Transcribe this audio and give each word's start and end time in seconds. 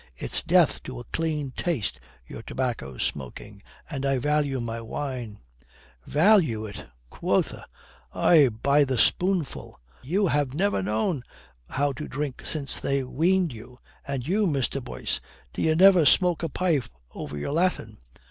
"It's 0.17 0.41
death 0.41 0.81
to 0.81 0.99
a 0.99 1.03
clean 1.03 1.51
taste, 1.51 1.99
your 2.25 2.41
tobacco 2.41 2.97
smoking, 2.97 3.61
and 3.87 4.03
I 4.03 4.17
value 4.17 4.59
my 4.59 4.81
wine." 4.81 5.37
"Value 6.07 6.65
it, 6.65 6.89
quotha! 7.11 7.67
Ay, 8.11 8.49
by 8.49 8.83
the 8.83 8.97
spoonful. 8.97 9.79
You 10.01 10.27
ha' 10.29 10.55
never 10.55 10.81
known 10.81 11.21
how 11.69 11.93
to 11.93 12.07
drink 12.07 12.41
since 12.47 12.79
they 12.79 13.03
weaned 13.03 13.53
you. 13.53 13.77
And 14.07 14.27
you, 14.27 14.47
Mr. 14.47 14.83
Boyce, 14.83 15.21
d'ye 15.53 15.75
never 15.75 16.03
smoke 16.07 16.41
a 16.41 16.49
pipe 16.49 16.85
over 17.11 17.37
your 17.37 17.51
Latin?" 17.51 17.99